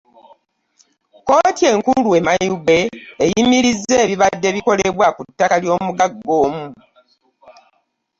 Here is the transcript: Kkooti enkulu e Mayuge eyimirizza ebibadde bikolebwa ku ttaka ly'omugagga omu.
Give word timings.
Kkooti 1.19 1.63
enkulu 1.73 2.09
e 2.19 2.21
Mayuge 2.27 2.79
eyimirizza 3.25 3.95
ebibadde 4.05 4.47
bikolebwa 4.55 5.07
ku 5.15 5.21
ttaka 5.29 5.55
ly'omugagga 5.63 6.29
omu. 6.43 6.65